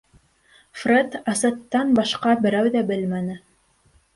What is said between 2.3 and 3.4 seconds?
берәү ҙә белмәне.